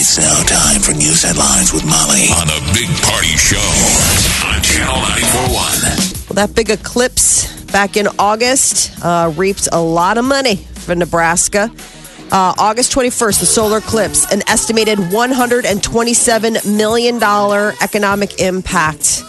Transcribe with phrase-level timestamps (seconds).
[0.00, 3.58] It's now time for news headlines with Molly on the Big Party Show
[4.46, 5.50] on Channel 941.
[5.50, 11.68] Well, that big eclipse back in August uh, reaped a lot of money for Nebraska.
[12.30, 17.16] Uh, August 21st, the solar eclipse, an estimated $127 million
[17.82, 19.24] economic impact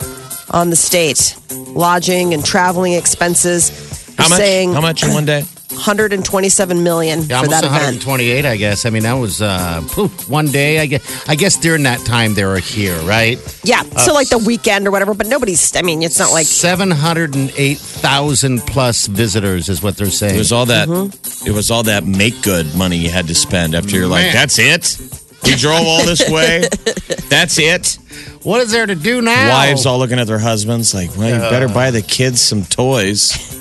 [0.52, 1.36] on the state.
[1.70, 3.72] Lodging and traveling expenses.
[4.20, 4.38] How much?
[4.38, 5.46] Saying How much in one day?
[5.72, 8.06] 127 million Yeah, for almost that event.
[8.06, 8.86] 128, I guess.
[8.86, 9.82] I mean, that was uh,
[10.28, 10.80] one day.
[10.80, 11.30] I guess.
[11.30, 13.38] I guess during that time they were here, right?
[13.64, 16.90] Yeah, so like the weekend or whatever, but nobody's, I mean, it's not like, Seven
[16.92, 20.36] hundred and eight thousand plus visitors is what they're saying.
[20.36, 20.88] It was all that.
[20.88, 21.48] Mm-hmm.
[21.48, 24.58] It was all that make good money you had to spend after you're like, that's
[24.60, 24.98] it.
[25.44, 26.60] We drove all this way.
[27.30, 27.98] That's it.
[28.44, 29.50] what is there to do now?
[29.50, 33.56] Wives all looking at their husbands like, well, you better buy the kids some toys.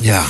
[0.00, 0.26] Yeah.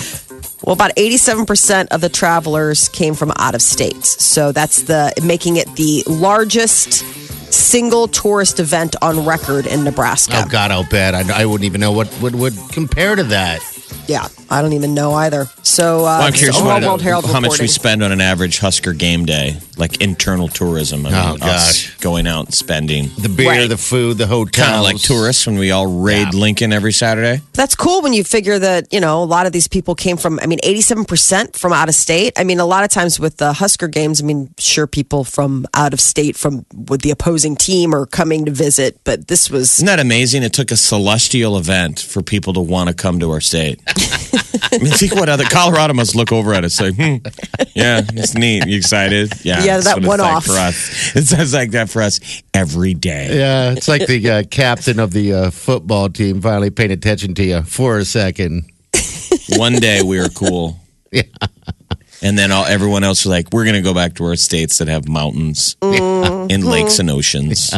[0.64, 4.04] Well, about 87% of the travelers came from out of state.
[4.04, 7.04] So that's the making it the largest
[7.52, 10.42] single tourist event on record in Nebraska.
[10.44, 11.14] Oh God, I'll bet.
[11.14, 13.60] I, I wouldn't even know what would would compare to that.
[14.08, 15.46] Yeah, I don't even know either.
[15.62, 18.20] So, uh, Well, I'm curious Omaha what- World Herald how much we spend on an
[18.20, 21.06] average Husker game day, like internal tourism.
[21.06, 21.96] I mean, Oh, us gosh.
[22.00, 23.10] going out and spending.
[23.18, 23.68] The beer, Right.
[23.68, 24.64] the food, the hotel.
[24.64, 26.40] Kind of like tourists when we all raid Yeah.
[26.40, 27.40] Lincoln every Saturday.
[27.54, 30.38] That's cool when you figure that, you know, a lot of these people came from,
[30.42, 32.32] I mean, 87% from out of state.
[32.36, 35.66] I mean, a lot of times with the Husker games, I mean, sure, people from
[35.74, 39.74] out of state from with the opposing team are coming to visit, but this was,
[39.74, 40.42] Isn't that amazing?
[40.42, 43.80] It took a celestial event for people to want to come to our state.
[43.96, 47.16] I mean, think what other Colorado must look over at us like, hmm,
[47.74, 48.66] yeah, it's neat.
[48.66, 49.32] You excited?
[49.44, 50.44] Yeah, Yeah, that what it's one like off.
[50.46, 51.16] for us.
[51.16, 52.20] It sounds like that for us
[52.54, 53.36] every day.
[53.38, 57.44] Yeah, it's like the uh, captain of the uh, football team finally paying attention to
[57.44, 58.64] you for a second.
[59.56, 60.78] One day we were cool.
[61.12, 61.24] Yeah.
[62.22, 64.78] And then all, everyone else was like, we're going to go back to our states
[64.78, 66.50] that have mountains Mm-hmm.
[66.50, 67.70] and lakes and oceans.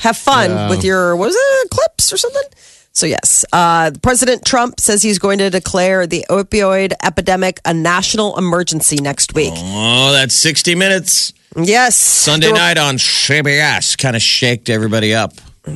[0.00, 2.42] have fun with your what was it clips or something
[2.92, 8.38] so yes uh, president trump says he's going to declare the opioid epidemic a national
[8.38, 9.52] emergency next week.
[9.56, 11.32] Oh, that's 60 minutes.
[11.56, 11.96] yes.
[11.96, 15.32] Sunday were- night on CBS kind of shaked everybody up.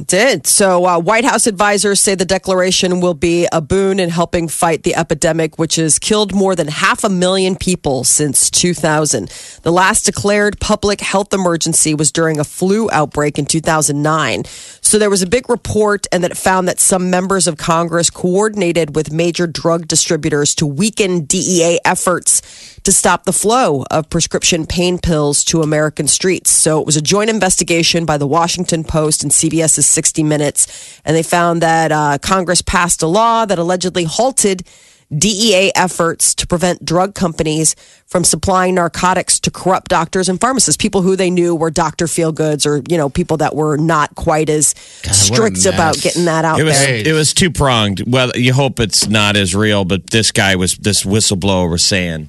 [0.07, 0.47] did.
[0.49, 4.83] So uh, white house advisors say the declaration will be a boon in helping fight
[4.83, 9.29] the epidemic which has killed more than half a million people since 2000
[9.63, 14.43] the last declared public health emergency was during a flu outbreak in 2009
[14.87, 18.95] so there was a big report and that found that some members of congress coordinated
[18.95, 24.97] with major drug distributors to weaken dea efforts to stop the flow of prescription pain
[24.97, 26.53] pills to American streets.
[26.53, 31.01] So it was a joint investigation by the Washington Post and CBS's 60 Minutes.
[31.05, 34.63] And they found that uh, Congress passed a law that allegedly halted
[35.17, 41.03] DEA efforts to prevent drug companies from supplying narcotics to corrupt doctors and pharmacists, people
[41.03, 42.09] who they knew were Dr.
[42.09, 44.75] Feel Goods or, you know, people that were not quite as
[45.05, 47.07] a strict about getting that out It was there.
[47.07, 48.03] it was two pronged.
[48.07, 52.29] Well, you hope it's not as real, but this guy was this whistleblower was saying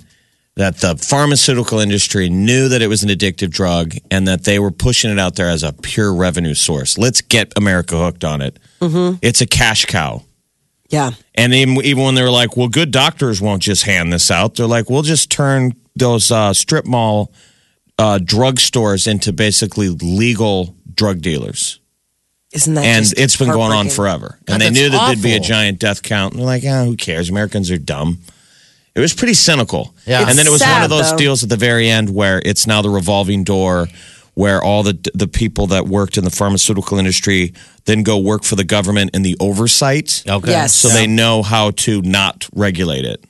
[0.55, 4.71] that the pharmaceutical industry knew that it was an addictive drug and that they were
[4.71, 6.97] pushing it out there as a pure revenue source.
[6.97, 8.57] Let's get America hooked on it.
[8.81, 9.17] Mm-hmm.
[9.21, 10.23] It's a cash cow.
[10.89, 11.11] Yeah.
[11.35, 14.55] And even, even when they were like, well, good doctors won't just hand this out,
[14.55, 17.31] they're like, we'll just turn those uh, strip mall
[17.99, 21.79] uh, drug stores into basically legal drug dealers.
[22.53, 24.39] Isn't that And just it's been going on forever.
[24.45, 26.33] God, and they knew that there'd be a giant death count.
[26.33, 27.29] And they're like, ah, who cares?
[27.29, 28.19] Americans are dumb.
[28.95, 29.93] It was pretty cynical.
[30.05, 30.27] Yeah.
[30.27, 31.17] And then it was It's one of those though.
[31.17, 33.87] deals at the very end where it's now the revolving door
[34.38, 37.54] where all the the people that worked in the pharmaceutical industry
[37.86, 40.24] then go work for the government in the oversight.
[40.30, 40.51] Okay.
[40.51, 40.75] Yes.
[40.75, 43.25] So they know how to not regulate it.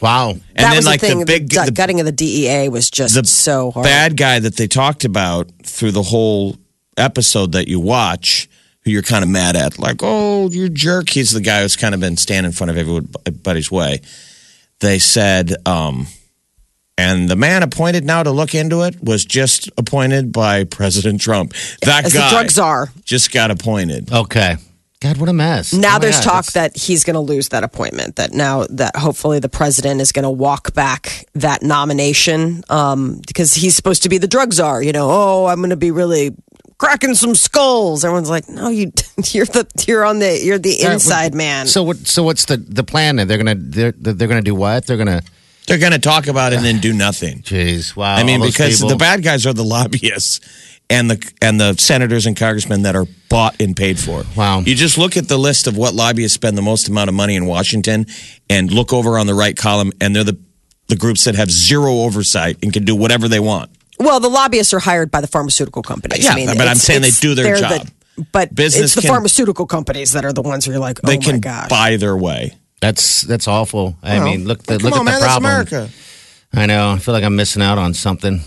[0.00, 0.30] Wow.
[0.30, 1.18] And that then was like the thing.
[1.20, 3.84] the big the, the gutting of the DEA was just the so hard.
[3.84, 6.56] bad guy that they talked about through the whole
[6.96, 8.48] episode that you watch,
[8.80, 11.10] who you're kind of mad at, like, oh, you jerk.
[11.10, 14.00] He's the guy who's kind of been standing in front of everybody's way.
[14.80, 16.08] They said, um,
[16.96, 21.52] and the man appointed now to look into it was just appointed by President Trump.
[21.82, 22.92] That As guy the drug czar.
[23.04, 24.12] just got appointed.
[24.12, 24.56] Okay.
[25.00, 25.74] God, what a mess.
[25.74, 28.16] Now Oh, there's yeah, talk it's- that he's going to lose that appointment.
[28.16, 33.52] That now that hopefully the president is going to walk back that nomination um, because
[33.52, 34.82] he's supposed to be the drug czar.
[34.82, 36.34] You know, oh, I'm going to be really
[36.78, 38.02] cracking some skulls.
[38.04, 38.92] Everyone's like, no, you
[39.32, 41.66] you're the you're on the you're the All right, inside well, man.
[41.66, 41.98] So what?
[42.06, 43.16] So what's the the plan?
[43.16, 43.28] Then?
[43.28, 44.86] They're gonna they're they're gonna do what?
[44.86, 45.22] They're gonna.
[45.66, 47.38] They're going to talk about it and then do nothing.
[47.42, 48.14] Jeez, wow.
[48.16, 48.90] I mean, because people.
[48.90, 50.40] the bad guys are the lobbyists
[50.90, 54.24] and the and the senators and congressmen that are bought and paid for.
[54.36, 54.60] Wow.
[54.60, 57.34] You just look at the list of what lobbyists spend the most amount of money
[57.36, 58.06] in Washington,
[58.50, 60.38] and look over on the right column, and they're the
[60.88, 63.70] the groups that have zero oversight and can do whatever they want.
[63.98, 66.22] well, the lobbyists are hired by the pharmaceutical companies.
[66.24, 67.88] Yeah, I mean, but I'm saying they do their they're the- job.
[68.32, 71.06] but Business it's the can- pharmaceutical companies that are the ones who are like, oh
[71.06, 71.70] They my can gosh.
[71.70, 72.52] buy their way.
[72.84, 73.96] That's that's awful.
[74.02, 75.50] I Well, mean, look the, look on, at man, the that's problem.
[75.52, 75.88] America.
[76.52, 76.90] I know.
[76.92, 78.40] I feel like I'm missing out on something.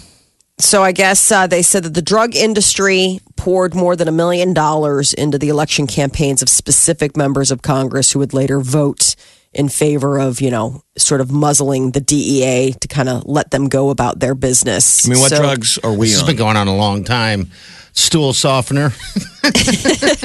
[0.60, 4.54] So I guess uh, they said that the drug industry poured more than a million
[4.54, 9.16] dollars into the election campaigns of specific members of Congress who would later vote
[9.54, 13.68] in favor of, you know, sort of muzzling the DEA to kind of let them
[13.70, 15.06] go about their business.
[15.08, 17.50] I mean, what So- drugs are we This has been going on a long time.
[17.98, 18.86] Stool softener.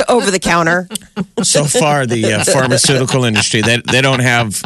[0.08, 0.88] over the counter?
[1.42, 4.62] so far, the uh, pharmaceutical industry they they don't have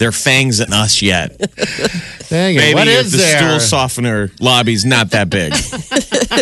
[0.00, 1.38] their fangs in us yet.
[2.28, 2.58] Dang it.
[2.58, 3.38] Maybe what if is the there?
[3.38, 5.52] stool softener lobby's not that big.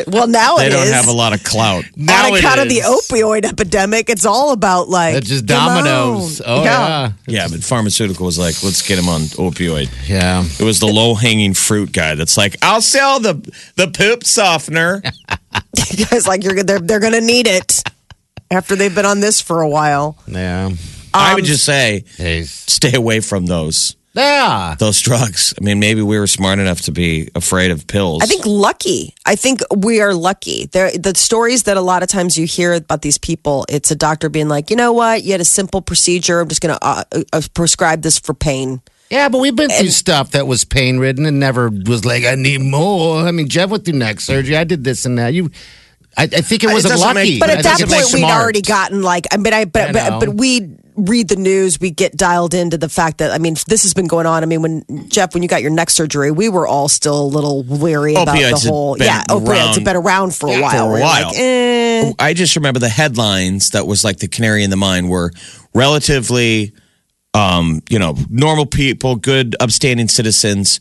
[0.07, 0.93] Well, now They it don't is.
[0.93, 1.85] have a lot of clout.
[1.97, 6.41] Now On it account of the opioid epidemic, it's all about like That's just dominoes.
[6.45, 7.13] Oh yeah.
[7.27, 9.91] Yeah, but pharmaceutical was like, let's get him on opioid.
[10.09, 10.45] Yeah.
[10.61, 13.35] It was the low hanging fruit guy that's like, I'll sell the
[13.77, 15.03] the poop softener.
[16.11, 17.83] Guys, like you're they're they're gonna need it
[18.51, 20.17] after they've been on this for a while.
[20.27, 20.71] Yeah.
[21.19, 22.47] I Um, would just say, Jeez.
[22.69, 24.75] stay away from those Yeah.
[24.79, 25.55] those drugs.
[25.61, 28.23] I mean, maybe we were smart enough to be afraid of pills.
[28.23, 29.15] I think lucky.
[29.27, 30.67] I think we are lucky.
[30.73, 33.95] There, the stories that a lot of times you hear about these people, it's a
[33.97, 36.41] doctor being like, you know what, you had a simple procedure.
[36.41, 38.81] I'm just going to uh, uh, prescribe this for pain.
[39.11, 42.35] Yeah, but we've been through stuff that was pain ridden and never was like, I
[42.35, 43.23] need more.
[43.27, 44.55] I mean, Jeff went through neck surgery.
[44.57, 45.33] I did this and that.
[45.33, 45.51] You,
[46.17, 47.31] I, I think it It wasn't doesn't lucky.
[47.33, 48.35] make- But I at think that point, we'd smart.
[48.43, 51.91] already gotten like, I mean, I but I but, but we read the news, we
[51.91, 54.43] get dialed into the fact that I mean, this has been going on.
[54.43, 57.25] I mean, when Jeff, when you got your neck surgery, we were all still a
[57.25, 58.97] little weary about Opioids the whole.
[58.97, 60.97] been Yeah, opioids around have been around for a for while.
[60.97, 61.27] a while.
[61.29, 62.13] Like, eh.
[62.19, 65.33] I just remember the headlines that was like the canary in the mine were
[65.75, 66.73] relatively,
[67.35, 70.81] um, you know, normal people, good, upstanding citizens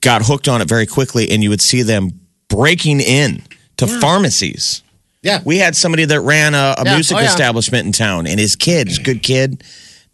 [0.00, 2.10] got hooked on it very quickly, and you would see them
[2.48, 3.42] breaking in
[3.76, 4.82] to pharmacies.
[5.22, 5.40] Yeah.
[5.44, 6.94] We had somebody that ran a, a Yeah.
[6.94, 7.26] music Oh, yeah.
[7.28, 9.62] establishment in town, and his kid, his good kid.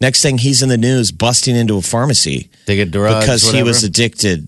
[0.01, 3.25] Next thing, he's in the news busting into a pharmacy They get drugs.
[3.25, 4.47] because he was addicted.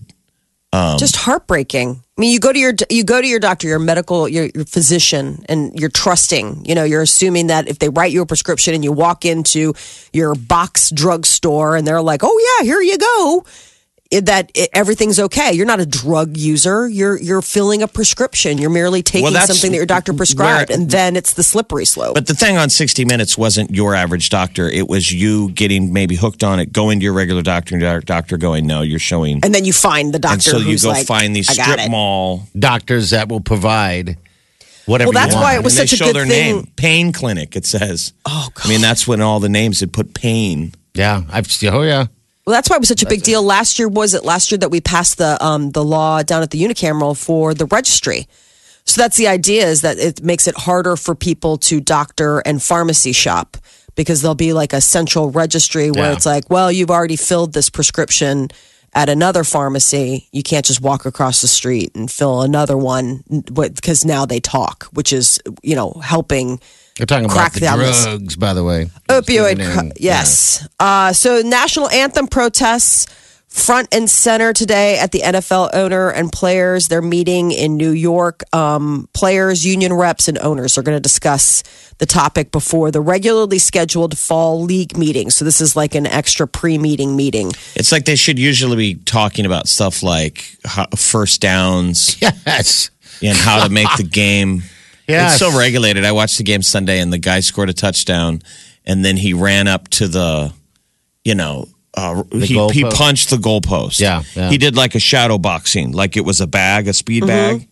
[0.74, 2.02] Um, just heartbreaking.
[2.16, 4.64] I mean, you go to your you go to your doctor, your medical, your, your
[4.64, 6.64] physician, and you're trusting.
[6.64, 9.74] You know, you're assuming that if they write you a prescription and you walk into
[10.14, 13.46] your box drugstore and they're like, "Oh yeah, here you go," it-
[14.20, 15.52] that it, everything's okay.
[15.52, 16.88] You're not a drug user.
[16.88, 18.58] You're you're filling a prescription.
[18.58, 21.84] You're merely taking that's something that your doctor prescribed, where- and then it's the slippery
[21.84, 22.14] slope.
[22.14, 24.68] But the thing on 60 Minutes wasn't your average doctor.
[24.68, 28.00] It was you getting maybe hooked on it, going to your regular doctor, and your
[28.00, 29.40] doctor going, no, you're showing.
[29.42, 32.42] and then you find the doctor and so you go like, find these strip mall.
[32.58, 34.16] doctors that will provide
[34.86, 36.56] whatever Well, that's you why it was and such they a show good their thing.
[36.56, 36.66] name.
[36.76, 38.12] Pain Clinic, it says.
[38.26, 38.66] Oh God.
[38.66, 40.74] I mean, that's when all the names had put pain.
[40.94, 41.22] Yeah.
[41.30, 42.06] I've, oh, yeah.
[42.44, 43.88] Well, that's why it was such a big deal last year.
[43.88, 47.16] Was it last year that we passed the um, the law down at the unicameral
[47.16, 48.26] for the registry?
[48.84, 52.60] So that's the idea is that it makes it harder for people to doctor and
[52.60, 53.56] pharmacy shop
[53.94, 56.12] because there'll be like a central registry where Yeah.
[56.16, 58.48] it's like, well, you've already filled this prescription
[58.92, 60.26] at another pharmacy.
[60.32, 63.22] You can't just walk across the street and fill another one
[63.54, 66.58] because now they talk, which is you know helping
[66.98, 68.90] They're talking Crack about the down this- drugs, by the way.
[69.08, 69.92] opioid Getting cr- in.
[69.96, 73.06] yes uh, so national anthem protests
[73.48, 78.42] front and center today at the nfl owner and players they're meeting in new york
[78.54, 81.62] um, players union reps and owners are going to discuss
[81.98, 86.48] the topic before the regularly scheduled fall league meeting so this is like an extra
[86.48, 90.56] pre-meeting meeting It's like they should usually be talking about stuff like
[90.96, 92.90] first downs Yes.
[93.22, 94.62] and how to make the game.
[95.12, 95.32] Yes.
[95.32, 96.04] It's so regulated.
[96.04, 98.42] I watched the game Sunday and the guy scored a touchdown
[98.84, 100.52] and then he ran up to the,
[101.24, 102.94] you know, uh, he, he goalpost.
[102.94, 104.00] punched the goalpost.
[104.00, 104.48] Yeah, yeah.
[104.48, 107.68] He did like a shadow boxing, like it was a bag, a speed bag.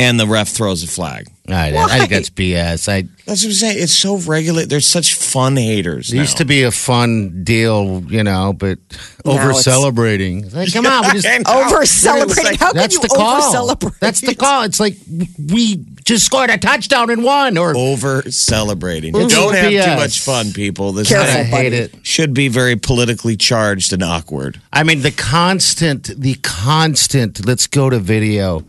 [0.00, 1.28] And the ref throws a flag.
[1.48, 2.88] I, I think that's BS.
[2.88, 3.82] I, That's what I'm saying.
[3.82, 4.68] It's so regulated.
[4.68, 6.12] There's such fun haters.
[6.12, 8.78] it used to be a fun deal, you know, but
[9.24, 10.50] over celebrating.
[10.50, 11.48] Like, come on, we just.
[11.48, 14.64] over celebrating how can That's you over celebrate That's the call.
[14.64, 17.56] It's like we just scored a touchdown and won.
[17.58, 19.12] Or Over celebrating.
[19.12, 19.84] Don't have BS.
[19.84, 20.92] too much fun, people.
[20.92, 21.94] This Careful, I thing hate it.
[22.02, 24.60] should be very politically charged and awkward.
[24.72, 28.64] I mean, the constant, the constant, let's go to video,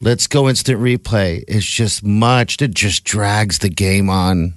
[0.00, 2.60] let's go instant replay is just much.
[2.60, 4.54] It just drags the game on.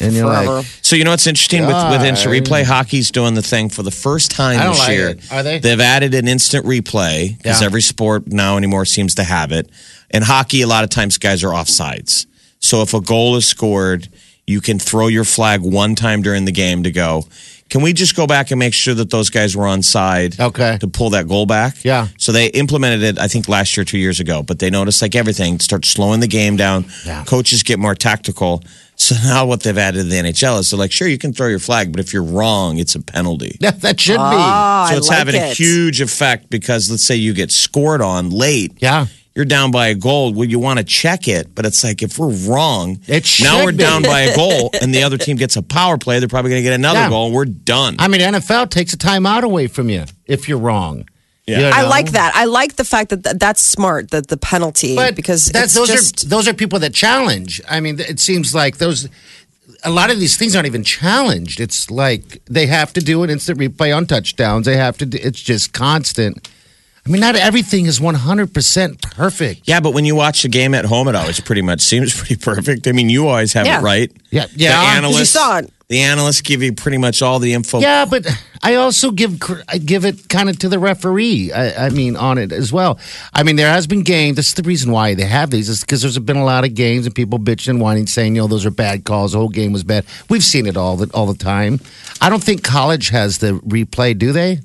[0.00, 0.46] And you're Forever.
[0.56, 2.64] like, So you know what's interesting with, with instant replay?
[2.64, 5.08] Hockey's doing the thing for the first time this like year.
[5.10, 5.32] it.
[5.32, 5.58] Are they?
[5.60, 7.66] They've added an instant replay because Yeah.
[7.66, 9.70] every sport now anymore seems to have it.
[10.10, 12.26] In hockey, a lot of times guys are offsides.
[12.60, 14.08] So if a goal is scored,
[14.46, 17.24] you can throw your flag one time during the game to go.
[17.70, 20.38] Can we just go back and make sure that those guys were on side?
[20.38, 20.76] Okay.
[20.78, 21.82] To pull that goal back.
[21.82, 22.08] Yeah.
[22.18, 24.42] So they implemented it, I think, last year, two years ago.
[24.42, 26.84] But they noticed, like everything, start slowing the game down.
[27.06, 27.24] Yeah.
[27.24, 28.62] Coaches get more tactical.
[28.96, 31.48] So now what they've added to the NHL is they're like, sure, you can throw
[31.48, 33.56] your flag, but if you're wrong, it's a penalty.
[33.60, 37.16] that, that should Ah, so I it's like having a huge effect because let's say
[37.16, 38.72] you get scored on late.
[38.78, 39.06] Yeah.
[39.34, 40.32] You're down by a goal.
[40.32, 43.72] Well, you want to check it, but it's like if we're wrong, It now we're
[43.72, 43.78] be.
[43.78, 46.20] down by a goal, and the other team gets a power play.
[46.20, 47.08] They're probably going to get another Yeah.
[47.08, 47.96] goal, and we're done.
[47.98, 51.08] I mean, NFL takes a timeout away from you if you're wrong.
[51.46, 51.58] Yeah.
[51.58, 52.32] You I like that.
[52.36, 54.12] I like the fact that th- that's smart.
[54.12, 57.60] That the penalty But because that's, it's those just are those are people that challenge.
[57.68, 59.08] I mean, it seems like those.
[59.82, 61.60] A lot of these things aren't even challenged.
[61.60, 64.64] It's like they have to do an instant replay on touchdowns.
[64.64, 65.06] They have to.
[65.06, 66.48] Do, it's just constant.
[67.06, 69.62] I mean, not everything is one hundred percent perfect.
[69.68, 72.36] Yeah, but when you watch the game at home, it always pretty much seems pretty
[72.36, 72.86] perfect.
[72.88, 73.80] I mean, you always have Yeah.
[73.80, 74.12] it right.
[74.30, 74.72] Yeah, The yeah.
[74.84, 75.70] 'Cause analysts, you saw it.
[75.88, 77.78] The analysts give you pretty much all the info.
[77.80, 78.26] Yeah, but
[78.62, 81.52] I also give cr- I give it kind of to the referee.
[81.52, 82.98] I, I mean, on it as well.
[83.34, 84.36] I mean, there has been games.
[84.36, 86.72] This is the reason why they have these is because there's been a lot of
[86.74, 89.32] games and people bitching and whining, saying, you know, those are bad calls.
[89.32, 90.06] The whole game was bad.
[90.30, 91.80] We've seen it all the all the time.
[92.22, 94.60] I don't think college has the replay, do they?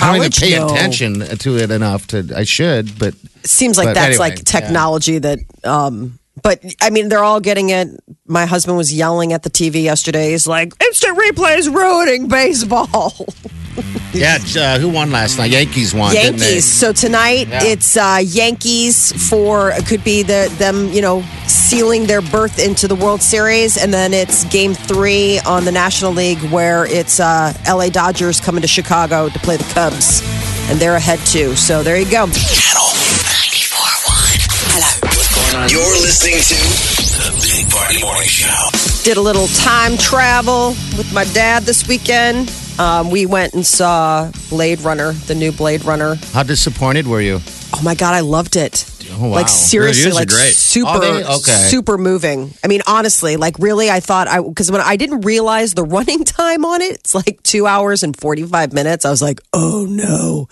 [0.00, 0.66] I don't even pay No.
[0.66, 2.30] attention to it enough to.
[2.36, 3.14] I should, but
[3.44, 7.70] seems like But that's anyway, like technology that um but I mean they're all getting
[7.70, 7.88] it.
[8.26, 10.30] My husband was yelling at the TV yesterday.
[10.30, 13.26] He's like, instant replay is ruining baseball.
[14.12, 14.38] yeah.
[14.56, 15.50] Uh, who won last night?
[15.50, 16.12] Yankees won.
[16.12, 16.46] didn't they?
[16.46, 16.64] Yankees.
[16.64, 17.62] So tonight Yeah.
[17.64, 22.88] it's uh, Yankees for it could be the them you know sealing their berth into
[22.88, 27.52] the World Series, and then it's Game Three on the National League where it's uh,
[27.66, 27.90] L.A.
[27.90, 30.22] Dodgers coming to Chicago to play the Cubs,
[30.70, 31.54] and they're ahead too.
[31.56, 32.26] So there you go.
[32.26, 32.88] Channel
[33.58, 34.74] 94.1.
[34.74, 35.66] Hello.
[35.68, 36.54] You're listening to
[37.18, 38.68] the Big Party Morning Show.
[39.02, 42.50] did a little time travel with my dad this weekend.
[42.78, 46.14] Um, we went and saw Blade Runner, the new Blade Runner.
[46.32, 47.40] How disappointed were you?
[47.74, 48.88] Oh my god, I loved it.
[49.10, 49.28] Oh, wow.
[49.30, 50.54] Like seriously, like great.
[50.54, 51.52] super, Okay.
[51.68, 52.52] super moving.
[52.62, 56.24] I mean, honestly, like really, I thought I because when I didn't realize the running
[56.24, 59.04] time on it, it's like two hours and forty five minutes.
[59.04, 60.48] I was like, oh no.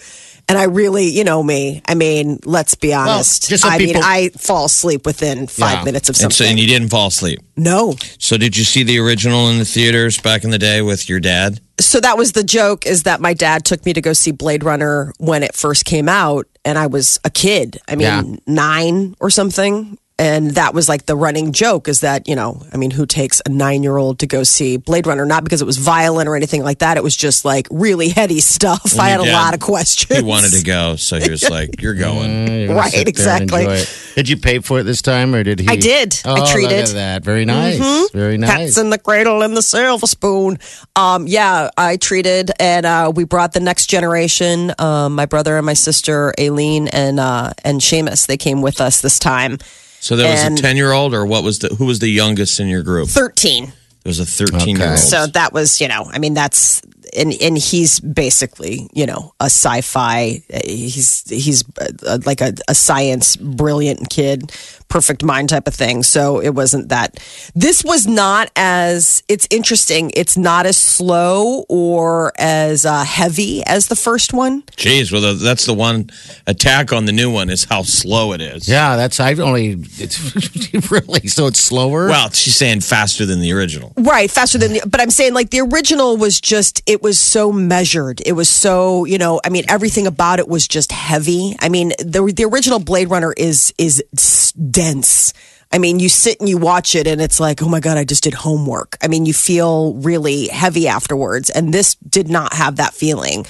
[0.49, 1.83] And I really, you know me.
[1.87, 3.49] I mean, let's be honest.
[3.49, 5.85] just so I mean, I fall asleep within five Yeah.
[5.85, 6.50] minutes of And, so, something.
[6.53, 7.41] and you didn't fall asleep.
[7.57, 11.09] no, So did you see the original in the theaters back in the day with
[11.09, 11.61] your dad?
[11.81, 14.62] so that was the joke is that my dad took me to go see Blade
[14.65, 17.79] Runner when it first came out and I was a kid.
[17.88, 18.23] I mean, Yeah.
[18.47, 19.99] 9 or something.
[20.19, 23.41] And that was like the running joke is that, you know, I mean, who takes
[23.41, 26.79] a 9-year-old to go see Blade Runner not because it was violent or anything like
[26.79, 26.97] that.
[26.97, 28.99] It was just like really heady stuff.
[28.99, 30.19] I had your a dad- lot of questions.
[30.19, 33.01] He wanted to go, so he was like, "You're going." You're gonna Right, sit there
[33.01, 33.61] and exactly.
[33.65, 33.99] enjoy it.
[34.15, 35.69] Did you pay for it this time, or did he?
[35.69, 36.19] I did.
[36.25, 36.73] I Oh, look treated.
[36.73, 37.23] at that.
[37.23, 38.11] Very nice.
[38.13, 38.51] Very nice.
[38.51, 40.59] Cats in the cradle and the silver spoon.
[40.97, 44.73] Um, yeah, I treated, and uh, we brought the next generation.
[44.79, 49.03] Um, my brother and my sister, Aileen and uh, and Seamus, they came with us
[49.03, 49.59] this time.
[50.07, 52.07] So there was And- a ten year old, or what was the who was the
[52.09, 53.09] youngest in your group?
[53.09, 53.73] Thirteen.
[54.05, 54.99] There was a thirteen year old.
[55.01, 56.81] So that was, you know, I mean, that's
[57.17, 60.43] and and he's basically, you know, a sci-fi.
[60.65, 61.65] He's he's
[62.07, 64.53] uh, like a, a science brilliant kid,
[64.88, 66.02] perfect mind type of thing.
[66.02, 67.19] So it wasn't that.
[67.55, 69.23] This was not as.
[69.28, 70.11] It's interesting.
[70.14, 74.62] It's not as slow or as uh, heavy as the first one.
[74.76, 76.11] Jeez, well, the, that's the one
[76.47, 78.69] attack on the new one is how slow it is.
[78.69, 79.73] yeah, that's I've only.
[79.99, 82.07] It's really so it's slower.
[82.09, 83.93] Well, she's saying faster than the original.
[83.97, 87.52] Right, faster than the, but I'm saying like the original was just it was so
[87.52, 88.21] measured.
[88.25, 91.57] It was so, you know, I mean everything about it was just heavy.
[91.61, 95.33] I mean, the the original Blade Runner is is s- dense.
[95.73, 98.04] I mean, you sit and you watch it and it's like, "Oh my god, I
[98.04, 102.76] just did homework." I mean, you feel really heavy afterwards and this did not have
[102.76, 103.47] that feeling.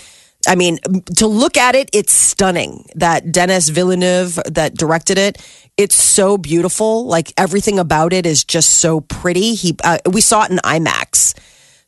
[0.46, 0.78] I mean,
[1.16, 2.86] to look at it, it's stunning.
[2.94, 5.44] That Denis Villeneuve that directed it,
[5.76, 7.06] it's so beautiful.
[7.06, 9.54] Like everything about it is just so pretty.
[9.54, 11.34] He, uh, we saw it in IMAX,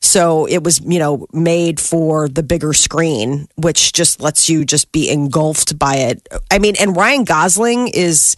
[0.00, 4.90] so it was you know made for the bigger screen, which just lets you just
[4.90, 6.26] be engulfed by it.
[6.50, 8.36] I mean, and Ryan Gosling is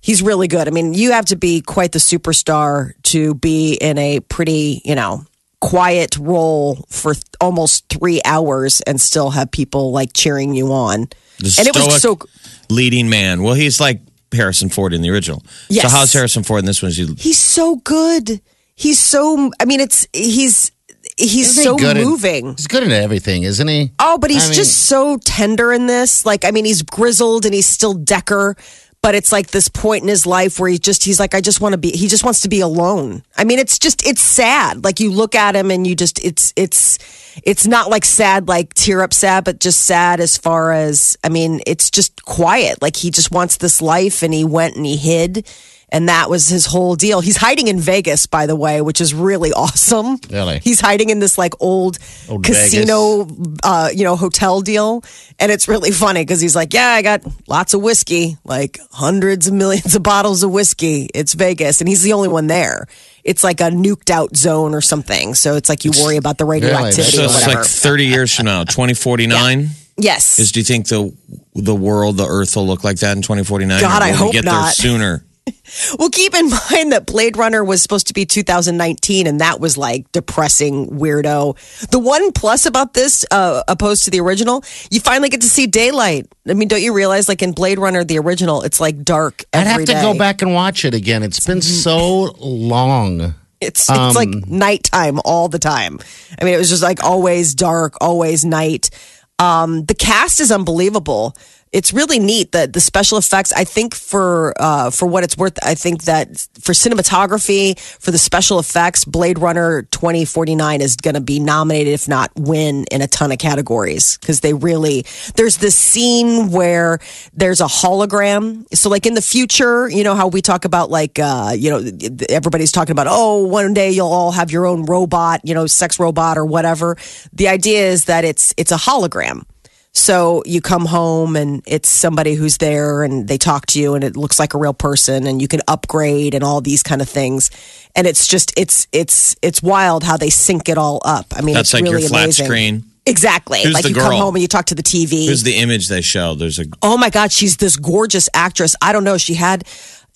[0.00, 0.66] He's really good.
[0.66, 4.94] I mean, you have to be quite the superstar to be in a pretty, you
[4.94, 5.24] know,
[5.60, 11.08] quiet role for th- almost three hours and still have people like cheering you on.
[11.38, 11.98] The and it was so.
[11.98, 12.22] stoic
[12.70, 13.42] leading man.
[13.42, 14.00] Well, he's like
[14.32, 15.42] Harrison Ford in the original.
[15.68, 15.82] Yes.
[15.82, 16.92] So how's Harrison Ford in this one?
[16.92, 18.40] He, He's so good.
[18.74, 19.50] He's so.
[19.60, 20.70] I mean, it's he's
[21.18, 22.52] he's Isn't he so good at- moving.
[22.56, 23.90] He's good at everything, isn't he?
[23.98, 26.24] Oh, but he's I mean- just so tender in this.
[26.24, 28.58] Like, I mean, he's grizzled and he's still Deckard,
[29.02, 31.60] but it's like this point in his life where he just, he's like, I just
[31.60, 33.22] want to be, he just wants to be alone.
[33.36, 34.84] I mean, it's just, it's sad.
[34.84, 36.98] Like, you look at him and you just, it's, it's,
[37.42, 41.30] it's not like sad, like tear up sad, but just sad as far as, I
[41.30, 42.82] mean, it's just quiet.
[42.82, 45.48] Like, he just wants this life and he went and he hid.
[45.92, 47.20] And that was his whole deal.
[47.20, 50.18] He's hiding in Vegas, by the way, which is really awesome.
[50.30, 50.60] Really?
[50.60, 53.26] He's hiding in this like old, Old casino,
[53.62, 55.02] uh, you know, hotel deal.
[55.38, 59.48] And it's really funny because he's like, Yeah, I got lots of whiskey, like hundreds
[59.48, 61.08] of millions of bottles of whiskey.
[61.14, 61.80] It's Vegas.
[61.80, 62.86] And he's the only one there.
[63.24, 65.34] It's like a nuked out zone or something.
[65.34, 68.64] So it's like you worry about the radioactivity so it's like 30 years from now,
[68.64, 69.68] 2049?
[69.98, 70.38] yes.
[70.38, 71.14] Is do you think the
[71.54, 73.80] the world, the Earth will look like that in 2049?
[73.80, 74.62] God, I hope we get not.
[74.62, 75.24] there sooner.
[75.98, 79.76] Well, keep in mind that Blade Runner was supposed to be 2019, and that was
[79.76, 81.88] like depressing, weirdo.
[81.90, 85.66] The one plus about this, uh, opposed to the original, you finally get to see
[85.66, 86.26] daylight.
[86.48, 89.44] I mean, don't you realize, like in Blade Runner, the original, it's like dark.
[89.52, 90.02] I'd have to day.
[90.02, 91.22] go back and watch it again.
[91.22, 93.34] It's been so long.
[93.60, 95.98] It's it's like Um, nighttime all the time.
[96.40, 98.90] I mean, it was just like always dark, always night.
[99.38, 101.34] Um, the cast is unbelievable.
[101.72, 103.52] It's really neat that the special effects.
[103.52, 106.28] I think for uh, for what it's worth, I think that
[106.60, 111.38] for cinematography, for the special effects, Blade Runner twenty forty nine is going to be
[111.38, 115.04] nominated, if not win, in a ton of categories because they really.
[115.36, 116.98] There's this scene where
[117.34, 118.66] there's a hologram.
[118.74, 121.88] So, like in the future, you know how we talk about like uh, you know
[122.28, 126.00] everybody's talking about oh one day you'll all have your own robot, you know, sex
[126.00, 126.96] robot or whatever.
[127.32, 129.44] The idea is that it's it's a hologram.
[129.92, 134.04] So you come home and it's somebody who's there and they talk to you and
[134.04, 137.08] it looks like a real person and you can upgrade and all these kind of
[137.08, 137.50] things.
[137.96, 141.26] And it's just it's it's it's wild how they sync it all up.
[141.34, 142.46] I mean, That's it's like really your flat amazing.
[142.46, 142.84] screen.
[143.04, 143.62] Exactly.
[143.64, 145.24] Who's like you come home and you talk to the TV.
[145.24, 146.34] Here's the image they show.
[146.36, 148.76] There's a Oh my God, she's this gorgeous actress.
[148.80, 149.18] I don't know.
[149.18, 149.66] She had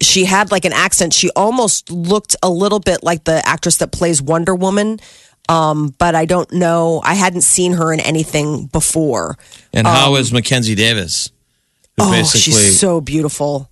[0.00, 1.14] she had like an accent.
[1.14, 5.00] She almost looked a little bit like the actress that plays Wonder Woman.
[5.48, 7.00] Um, but I don't know.
[7.04, 9.36] I hadn't seen her in anything before.
[9.72, 11.30] and how is Mackenzie Davis?
[11.96, 13.70] Who Um, Oh, basically she's so beautiful.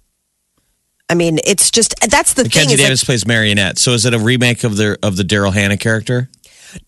[1.08, 2.78] I mean, it's just that's the Mackenzie thing.
[2.78, 3.78] Like, Davis plays Marionette.
[3.78, 6.28] So is it a remake of the of the Daryl Hannah character?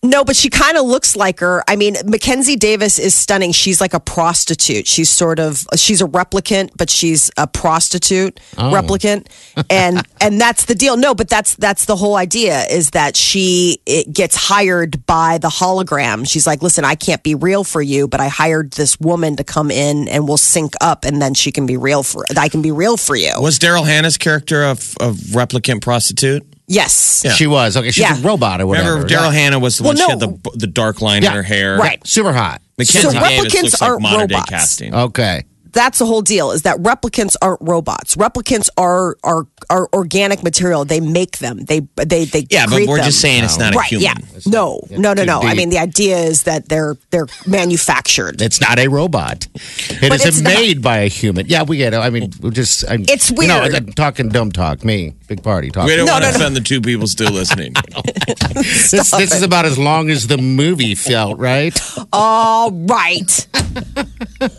[0.03, 1.63] No, but she kind of looks like her.
[1.67, 3.51] I mean, Mackenzie Davis is stunning.
[3.51, 4.87] She's like a prostitute.
[4.87, 8.71] She's sort of she's a replicant, but she's a prostitute oh.
[8.71, 9.27] replicant,
[9.69, 10.97] and and that's the deal.
[10.97, 15.49] No, but that's that's the whole idea is that she it gets hired by the
[15.49, 16.27] hologram.
[16.27, 19.43] She's like, listen, I can't be real for you, but I hired this woman to
[19.43, 22.61] come in and we'll sync up, and then she can be real for I can
[22.61, 23.31] be real for you.
[23.39, 26.54] Was Daryl Hannah's character a, a replicant prostitute?
[26.67, 27.21] Yes.
[27.23, 27.31] Yeah.
[27.33, 27.91] She was okay.
[27.91, 28.17] She's Yeah.
[28.17, 28.93] a robot or whatever.
[28.93, 29.31] Remember, Daryl yeah.
[29.31, 30.39] Hannah was the Well, one she had no.
[30.43, 31.29] the the dark line Yeah.
[31.29, 31.77] in her hair.
[31.77, 32.05] Right.
[32.07, 32.61] Super hot.
[32.77, 34.49] Mackenzie So Davis replicants looks like aren't modern day robots.
[34.49, 34.93] casting.
[34.95, 35.43] Okay.
[35.75, 40.83] That's the whole deal is that replicants aren't robots replicants are are are organic material
[40.85, 43.05] they make them they they they yeah, but create we're them.
[43.05, 44.03] just saying it's not a right human.
[44.05, 44.15] yeah
[44.47, 48.59] no no no too no i mean the idea is that they're they're manufactured It's
[48.59, 49.47] not a robot.
[49.55, 50.53] It But it's isn't not.
[50.53, 51.45] made by a human.
[51.47, 51.97] Yeah, we get it.
[51.97, 52.83] I mean, we're just.
[52.89, 53.75] I'm, It's You know, weird.
[53.75, 54.83] I'm talking dumb talk.
[54.85, 55.85] Me, big party talk.
[55.87, 56.43] We don't No, want to no, no.
[56.43, 57.73] offend the two people still listening.
[58.55, 61.75] This, this is about as long as the movie felt, right?
[62.13, 63.47] all right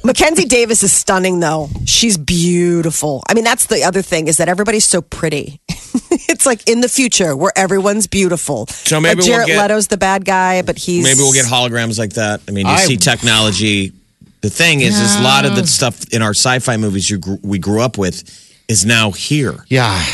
[0.05, 4.49] mackenzie davis is stunning though she's beautiful i mean that's the other thing is that
[4.49, 9.37] everybody's so pretty it's like in the future where everyone's beautiful So maybe like we'll
[9.37, 12.41] jared get- leto's the bad guy but he's Maybe we'll get holograms like that.
[12.49, 13.93] I mean, you I- see technology.
[14.43, 17.39] The thing is, is a lot of the stuff in our sci-fi movies you grew,
[17.43, 18.23] we grew up with
[18.69, 19.65] is now here.
[19.69, 20.05] Yeah.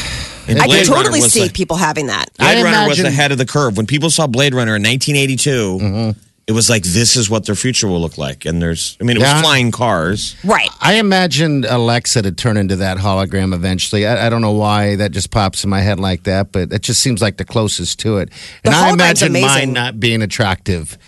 [0.49, 2.89] And i Blade can Runner totally was see the- people having that Blade I Runner
[2.89, 3.77] was imagine- ahead of the curve.
[3.77, 6.21] When people saw Blade Runner in 1982, mm-hmm.
[6.47, 8.45] It was like this is what their future will look like.
[8.45, 10.37] And there's, I mean, it was flying cars.
[10.45, 14.07] right I imagined Alexa to turn into that hologram eventually.
[14.07, 16.83] I, I don't know why that just pops in my head like that, but it
[16.83, 18.31] just seems like the closest to it.
[18.65, 20.99] And I hologram's imagine mine not being attractive.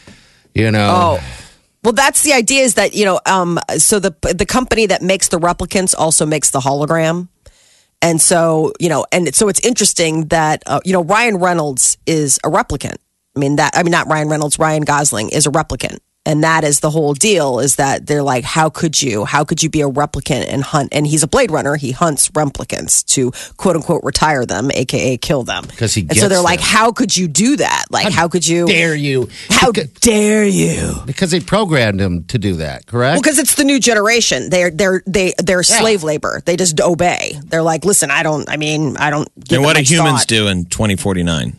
[0.54, 1.18] You know.
[1.20, 1.40] Oh.
[1.82, 5.28] Well, that's the idea is that, you know, um, so the the company that makes
[5.28, 7.28] the replicants also makes the hologram.
[8.00, 12.38] And so, you know, and so it's interesting that, uh, you know, Ryan Reynolds is
[12.44, 12.96] a replicant.
[13.36, 15.98] I mean, that, I mean, not Ryan Reynolds, Ryan Gosling is a replicant.
[16.26, 19.26] And that is the whole deal is that they're like, how could you?
[19.26, 20.88] How could you be a replicant and hunt?
[20.92, 21.76] And he's a Blade Runner.
[21.76, 25.64] He hunts replicants to quote unquote retire them, AKA kill them.
[25.76, 27.84] 'Cause he And so they're like, how could you do that?
[27.90, 28.64] Like, how, could you?
[28.66, 29.28] Dare you?
[29.50, 30.94] How Because, dare you?
[31.04, 33.16] because they programmed him to do that, correct?
[33.16, 34.48] Well, because it's the new generation.
[34.48, 36.40] They're they're they they're slave labor.
[36.46, 37.38] They just obey.
[37.44, 38.48] They're like, listen, I don't.
[38.48, 39.28] I mean, I don't.
[39.44, 40.28] Give And what do humans thought.
[40.28, 41.58] do in 2049?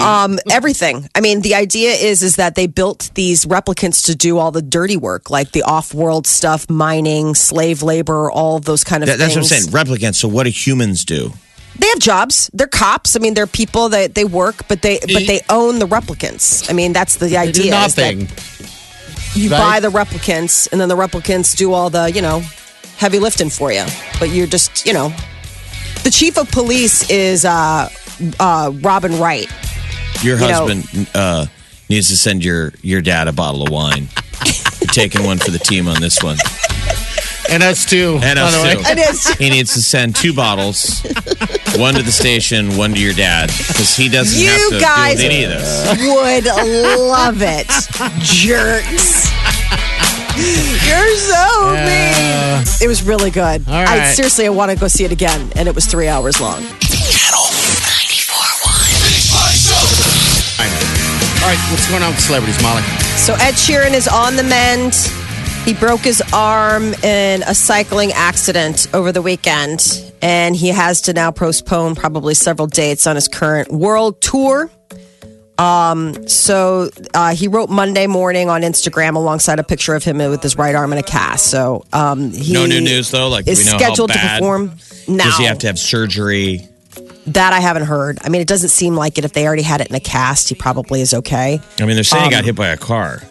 [0.00, 1.08] Um, everything.
[1.14, 4.62] I mean, the idea is is that they built these replicants to do all the
[4.62, 9.18] dirty work, like the off-world stuff, mining, slave labor, all of those kind of That-
[9.18, 9.64] that's what I'm saying.
[9.68, 10.16] Replicants.
[10.16, 11.32] So what do humans do?
[11.78, 12.50] They have jobs.
[12.52, 13.16] They're cops.
[13.16, 16.68] I mean, they're people that they work, but they but they own the replicants.
[16.68, 17.84] I mean, that's the They do idea.
[17.86, 18.28] is that nothing.
[19.34, 19.58] you right?
[19.58, 22.42] buy the replicants, and then the replicants do all the you know
[22.98, 23.84] heavy lifting for you.
[24.18, 25.12] But you're just you know,
[26.04, 27.88] the chief of police is uh,
[28.38, 29.50] uh, Robin Wright.
[30.22, 31.46] Your You know- husband uh,
[31.88, 34.08] needs to send your your dad a bottle of wine.
[34.80, 36.36] You're taking one for the team on this one,
[37.50, 38.18] And us too.
[38.22, 38.74] and by us way.
[38.74, 38.80] too.
[38.90, 39.28] It is.
[39.34, 41.02] He needs to send two bottles,
[41.76, 45.18] one to the station, one to your dad, because he doesn't have You to guys
[45.18, 45.98] deal with any of this.
[46.00, 46.46] would
[47.00, 47.68] love it,
[48.24, 49.28] jerks.
[50.86, 52.64] You're so mean.
[52.82, 53.66] It was really good.
[53.68, 56.40] All I seriously, I want to go see it again, and it was three hours
[56.40, 56.60] long.
[56.60, 57.44] Channel
[57.84, 59.00] 94.1.
[59.04, 60.20] Big Party Show.
[61.42, 62.82] All right, what's going on with celebrities, Molly?
[63.16, 64.94] So Ed Sheeran is on the mend.
[65.64, 71.12] He broke his arm in a cycling accident over the weekend, and he has to
[71.12, 74.70] now postpone probably several dates on his current world tour.
[75.60, 80.42] Um, so uh, he wrote Monday morning on Instagram alongside a picture of him with
[80.42, 81.46] his right arm in a cast.
[81.48, 83.28] So um, he No new news though.
[83.28, 84.72] Like is we know scheduled to perform
[85.06, 85.24] now.
[85.24, 86.66] Does he have to have surgery?
[87.26, 88.18] That I haven't heard.
[88.22, 89.24] I mean, it doesn't seem like it.
[89.24, 91.60] If they already had it in a cast, he probably is okay.
[91.78, 93.22] I mean, they're saying Um, he got hit by a car.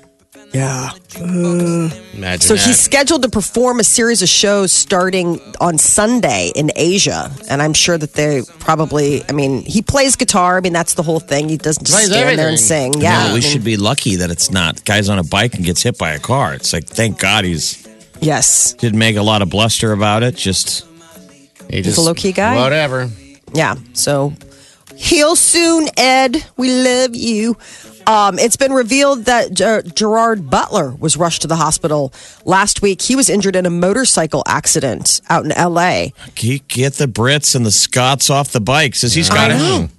[0.54, 0.90] Yeah.
[1.20, 2.66] Imagine So that.
[2.66, 7.74] he's scheduled to perform a series of shows starting on Sunday in Asia, and I'm
[7.74, 9.24] sure that they probably.
[9.30, 10.58] I mean, he plays guitar.
[10.58, 11.50] I mean, that's the whole thing.
[11.50, 12.94] He doesn't just Plays stand there and sing.
[12.96, 15.54] Yeah, no, I we mean, should be lucky that it's not guys on a bike
[15.56, 16.54] and gets hit by a car.
[16.56, 17.88] It's like thank God he's
[18.20, 20.36] yes, didn't make a lot of bluster about it.
[20.36, 20.86] Just
[21.70, 22.56] He a low-key guy?
[22.56, 23.10] Whatever.
[23.54, 23.76] yeah.
[23.94, 24.34] So
[24.96, 26.44] heal soon, Ed.
[26.58, 27.56] We love you.
[28.10, 32.12] Um, it's been revealed that Ger- Gerard Butler was rushed to the hospital
[32.44, 33.04] last week.
[33.04, 36.12] He was injured in a motorcycle accident out in L.A.
[36.36, 39.04] he get the Brits and the Scots off the bikes.
[39.04, 39.92] Is he Scottish?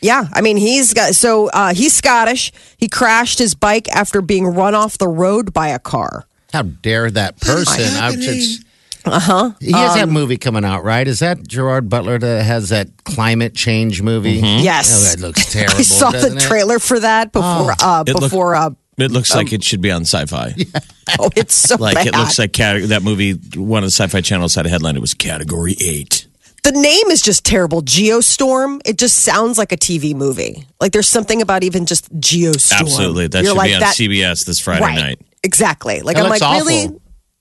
[0.00, 2.52] Yeah, I mean he's got so uh, he's Scottish.
[2.78, 6.26] He crashed his bike after being run off the road by a car.
[6.54, 7.84] How dare that person?
[8.02, 8.64] I'm just.
[9.06, 9.50] Uh Uh-huh.
[9.60, 11.06] He has Um, that movie coming out, right?
[11.06, 14.32] Is that Gerard Butler that has that climate change movie?
[14.34, 15.76] Yes, Oh, that looks terrible.
[15.78, 16.40] I saw the doesn't it?
[16.42, 17.74] trailer for that before.
[17.80, 20.54] uh, It looked- before uh, It looks like it should be on Sci-Fi.
[21.18, 22.06] oh, it's so Like bad.
[22.08, 23.32] it looks like cate- that movie.
[23.54, 24.96] One of the Sci-Fi channels had a headline.
[24.96, 26.26] It was Category Eight.
[26.64, 27.82] the name is just terrible.
[27.82, 28.80] Geostorm.
[28.84, 30.64] It just sounds like a TV movie.
[30.80, 32.80] Like there's something about even just Geostorm.
[32.80, 34.94] Absolutely, that You're should like be on that, CBS this Friday right?
[34.96, 35.20] night.
[35.44, 36.00] Exactly.
[36.00, 36.88] Like That I'm like looks really.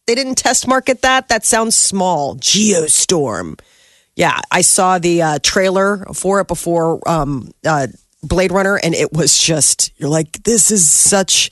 [0.07, 0.15] Awful.
[0.15, 1.29] They didn't test market that.
[1.29, 2.35] That sounds small.
[2.37, 3.59] Geostorm.
[4.15, 7.87] Yeah, I saw the uh, trailer for it before um, uh,
[8.23, 11.49] Blade Runner, and it was just you're like, this is such.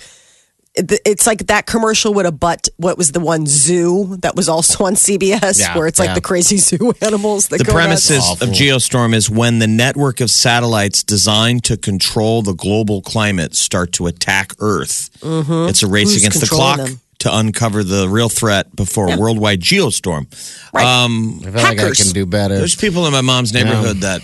[0.75, 4.85] It's like that commercial would have butt what was the one zoo that was also
[4.85, 6.13] on CBS Yeah, where it's like yeah.
[6.15, 8.47] the crazy zoo animals that The go premises Awful.
[8.49, 13.91] of Geostorm is when the network of satellites designed to control the global climate start
[13.93, 15.11] to attack Earth.
[15.21, 16.99] It's a race Who's against the clock them?
[17.23, 20.27] To uncover the real threat before a worldwide geostorm.
[20.73, 20.85] Right.
[20.85, 22.03] Um, I feel like I Hackers.
[22.03, 22.57] can do better.
[22.57, 24.21] There's people in my mom's neighborhood that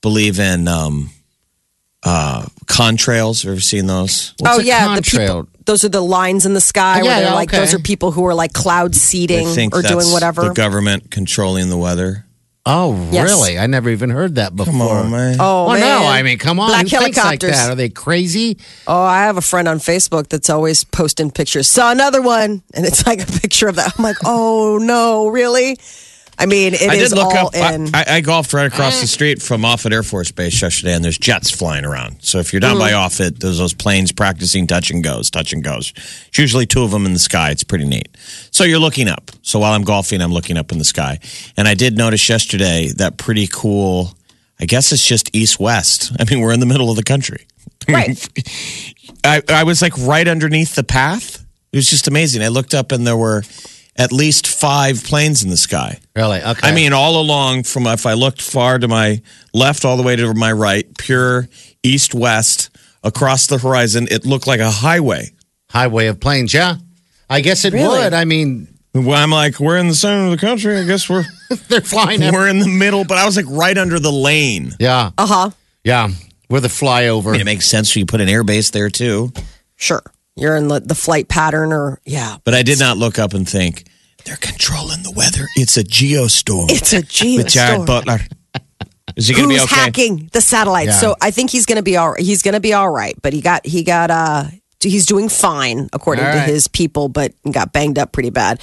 [0.00, 1.10] believe in um,
[2.02, 3.42] uh, contrails.
[3.42, 4.32] Have you ever seen those?
[4.42, 5.44] oh a yeah, the contrail?
[5.44, 5.48] people.
[5.66, 7.58] Those are the lines in the sky where yeah, they're yeah, like okay.
[7.58, 10.48] those are people who are like cloud seeding They think or that's doing whatever.
[10.48, 12.24] The government controlling the weather.
[12.66, 13.28] Oh, Yes.
[13.28, 13.58] really?
[13.58, 14.72] I never even heard that before.
[14.72, 15.36] Come on, man.
[15.38, 15.80] oh Well, man.
[15.80, 16.68] no, I mean, come on.
[16.68, 17.50] Black Who thinks like helicopters.
[17.50, 17.70] that?
[17.70, 18.56] Are they crazy?
[18.86, 21.66] Oh, I have a friend on Facebook that's always posting pictures.
[21.66, 23.92] Saw another one, and it's like a picture of that.
[23.98, 25.78] I'm like, oh no, really?
[26.38, 27.54] I mean, it is I did look all up.
[27.54, 27.94] I, in.
[27.94, 31.18] I, I golfed right across the street from Offutt Air Force Base yesterday, and there's
[31.18, 32.22] jets flying around.
[32.22, 32.98] So if you're down by Mm-hmm.
[33.06, 35.92] Offutt, there's those planes practicing touch and goes, touch and goes.
[36.28, 37.50] It's usually two of them in the sky.
[37.50, 38.08] It's pretty neat.
[38.50, 39.30] So you're looking up.
[39.42, 41.18] So while I'm golfing, I'm looking up in the sky,
[41.56, 44.14] and I did notice yesterday that pretty cool.
[44.60, 46.12] I guess it's just east west.
[46.20, 47.46] I mean, we're in the middle of the country.
[47.88, 48.28] right.
[49.24, 51.44] I, I was like right underneath the path.
[51.72, 52.42] It was just amazing.
[52.42, 53.42] I looked up and there were
[53.96, 56.00] at least five planes in the sky.
[56.16, 56.42] Really?
[56.42, 56.68] Okay.
[56.68, 60.16] I mean, all along from if I looked far to my left, all the way
[60.16, 61.48] to my right, pure
[61.82, 62.70] east west
[63.02, 65.30] across the horizon, it looked like a highway.
[65.70, 66.52] highway of planes.
[66.54, 66.76] Yeah,
[67.30, 67.98] I guess it Really?
[68.00, 68.12] would.
[68.14, 70.76] I mean, Well, I'm like, we're in the center of the country.
[70.78, 71.24] I guess we're
[71.68, 72.20] they're flying.
[72.32, 74.72] we're in the middle, but I was like right under the lane.
[74.80, 75.50] yeah, Uh huh.
[75.84, 76.08] yeah.
[76.50, 77.28] We're the flyover.
[77.30, 79.32] I mean, it makes sense for you put an air base there too.
[79.76, 80.02] Sure.
[80.36, 82.36] You're in the, the flight pattern, or yeah.
[82.44, 83.84] But I did not look up and think
[84.24, 85.46] they're controlling the weather.
[85.56, 86.70] It's a geostorm.
[86.70, 86.98] It's a
[87.36, 87.86] with Jared.
[87.86, 88.18] Butler.
[89.16, 89.74] Is he going to be okay?
[89.74, 90.88] hacking the satellites?
[90.88, 90.98] Yeah.
[90.98, 92.14] So I think he's going to be all.
[92.18, 93.14] He's going to be all right.
[93.22, 94.44] But he got he got uh
[94.84, 98.60] he's doing fine according All to his people, but got banged up pretty bad.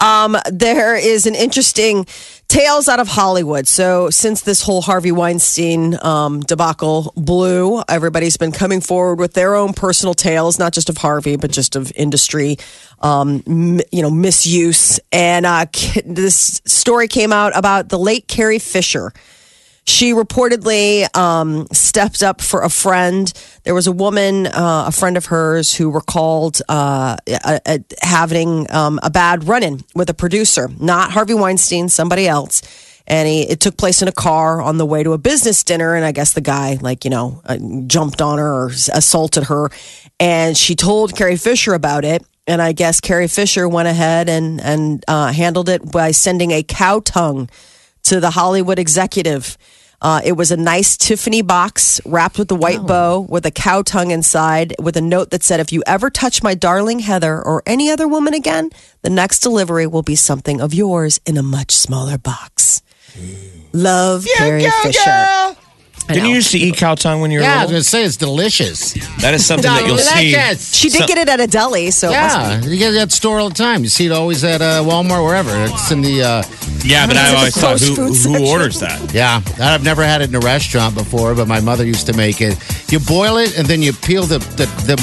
[0.00, 2.06] Um, there is an interesting
[2.48, 3.66] tales out of Hollywood.
[3.66, 9.54] So since this whole Harvey Weinstein um, debacle blew, everybody's been coming forward with their
[9.54, 12.56] own personal tales, not just of Harvey, but just of industry,
[13.00, 15.00] um, m- you know, misuse.
[15.10, 15.66] And uh,
[16.04, 19.12] this story came out about the late Carrie Fisher.
[19.86, 23.30] She reportedly um, stepped up for a friend.
[23.64, 28.70] There was a woman, uh, a friend of hers, who recalled uh, uh, uh, having
[28.70, 32.62] um, a bad run in with a producer, not Harvey Weinstein, somebody else.
[33.06, 35.94] And he, it took place in a car on the way to a business dinner.
[35.94, 39.68] And I guess the guy, like, you know, uh, jumped on her or assaulted her.
[40.18, 42.24] And she told Carrie Fisher about it.
[42.46, 46.62] And I guess Carrie Fisher went ahead and, and uh, handled it by sending a
[46.62, 47.50] cow tongue
[48.04, 49.56] to the Hollywood executive.
[50.00, 53.80] Uh, it was a nice Tiffany box wrapped with a white bow with a cow
[53.82, 57.62] tongue inside with a note that said, If you ever touch my darling Heather or
[57.64, 58.70] any other woman again,
[59.02, 62.82] the next delivery will be something of yours in a much smaller box.
[63.72, 65.56] Love, Carrie Fisher.
[66.08, 67.74] Didn't you used to eat cow tongue when you were yeah, I was little?
[67.76, 68.92] gonna say it's delicious.
[69.22, 70.32] That is something that you'll see.
[70.32, 70.74] Delicious.
[70.74, 72.98] She did So- get it at a deli, so it must Yeah, you get it
[72.98, 73.82] at the store all the time.
[73.82, 75.50] You see it always at uh, Walmart, wherever.
[75.64, 76.22] It's in the.
[76.22, 76.42] Uh,
[76.84, 78.46] Yeah, but I always a thought, closed who, food who section.
[78.46, 79.14] orders that?
[79.14, 82.42] yeah, I've never had it in a restaurant before, but my mother used to make
[82.42, 82.58] it.
[82.92, 84.96] You boil it and then you peel the the, the,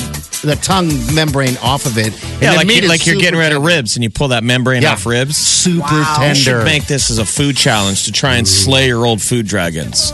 [0.48, 2.14] the tongue membrane off of it.
[2.14, 3.68] And Yeah, the like, meat you, is like you're getting rid of tender.
[3.68, 4.92] ribs and you pull that membrane Yeah.
[4.94, 5.36] off ribs.
[5.38, 6.36] Super You tender.
[6.36, 10.14] should make this as a food challenge to try and slay your old food dragons.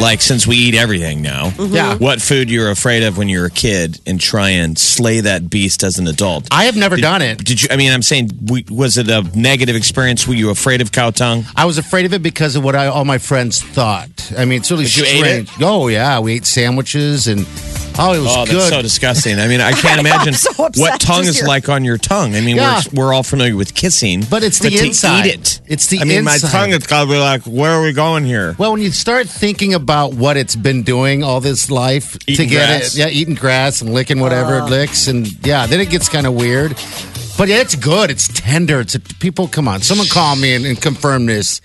[0.00, 1.74] Like, since we eat everything now, mm-hmm.
[1.74, 1.96] Yeah.
[1.96, 5.84] what food you're afraid of when you're a kid and try and slay that beast
[5.84, 6.48] as an adult?
[6.50, 7.44] I have never done it.
[7.44, 7.68] Did you?
[7.70, 10.26] I mean, I'm saying, we, was it a negative experience?
[10.26, 11.44] Were you afraid of cow tongue?
[11.54, 14.32] I was afraid of it because of what I, all my friends thought.
[14.36, 15.50] I mean, it's really ate strange.
[15.60, 17.46] Oh yeah, we ate sandwiches and
[17.98, 18.68] oh, it was Oh, that's good.
[18.70, 19.38] so disgusting.
[19.38, 22.34] I mean, I can't imagine so what tongue is like on your tongue.
[22.34, 22.80] I mean, Yeah.
[22.92, 25.26] we're, we're all familiar with kissing, But it's the to inside.
[25.26, 25.60] eat it.
[25.66, 26.42] It's the I mean, inside.
[26.46, 28.54] my tongue is be like, where are we going here?
[28.58, 32.48] well, when you start thinking about what it's been doing all this life to get
[32.48, 32.94] grass.
[32.94, 34.66] it, yeah, eating grass and licking whatever Uh.
[34.66, 36.76] it licks, and yeah, then it gets kind of weird.
[37.36, 38.10] But yeah, it's good.
[38.10, 38.80] It's tender.
[38.80, 39.48] It's a, people.
[39.48, 41.60] Come on, someone call me and, and confirm this,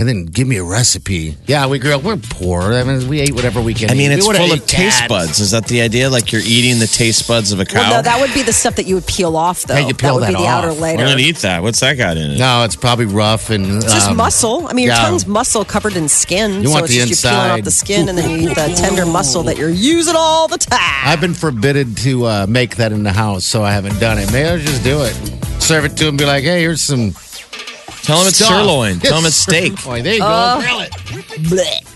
[0.00, 1.36] and then give me a recipe.
[1.46, 2.02] Yeah, we grew up.
[2.02, 2.62] We're poor.
[2.72, 3.90] I mean, we ate whatever we can.
[3.90, 4.14] I mean, eat.
[4.18, 5.08] it's We full of taste that.
[5.10, 5.40] buds.
[5.40, 6.08] Is that the idea?
[6.08, 7.80] Like you're eating the taste buds of a cow?
[7.80, 9.74] Well, no, that would be the stuff that you would peel off, though.
[9.74, 10.98] Yeah, you peel that would that be the outer layer.
[10.98, 11.62] I'm gonna eat that.
[11.62, 12.38] What's that got in it?
[12.38, 14.66] No, it's probably rough and It's just um, muscle.
[14.68, 15.02] I mean, your yeah.
[15.02, 16.62] tongue's muscle covered in skin.
[16.62, 18.54] You so want it's the just you're peeling off the skin, and then you eat
[18.54, 20.80] the tender muscle that you're using all the time.
[21.04, 24.32] I've been forbidden to uh, make that in the house, so I haven't done it.
[24.32, 25.12] Maybe I'll just do it.
[25.62, 27.12] Serve it to him, be like, "Hey, here's some
[28.10, 28.98] Tell them it's stuff." sirloin.
[28.98, 29.78] Tell them Yes, it's steak.
[29.78, 30.02] sirloin.
[30.02, 30.26] There you go.
[30.26, 30.60] Uh.
[30.60, 30.90] Grill it.
[31.46, 31.86] Blech.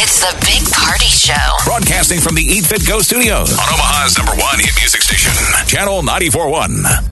[0.00, 1.34] It's the Big Party Show.
[1.64, 5.32] Broadcasting from the Eat Fit Go studios on Omaha's number one hit music station,
[5.66, 7.04] Channel 941.